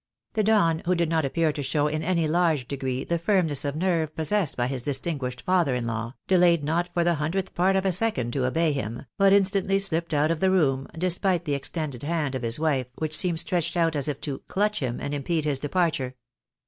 [0.33, 3.75] The Don, who did not appear to show in any large degree the firmness of
[3.75, 7.85] nerve possessed by his distinguished father in law, delayed not for the hundreth part of
[7.85, 12.01] a second to obey him, but instantly shpped out of the room, despite the extended
[12.01, 15.45] hand of his wife, which seemed stretched out as if to" clutch him," and impede
[15.45, 16.15] his departure.